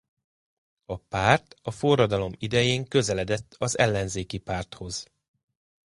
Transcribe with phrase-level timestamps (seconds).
[0.85, 5.05] A párt a forradalom idején közeledett az Ellenzéki Párthoz.